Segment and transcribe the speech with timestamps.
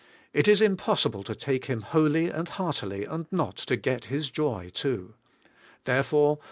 [0.33, 4.71] It is impossible to take Him wholly and heartily, and not to get His joy
[4.73, 5.13] too.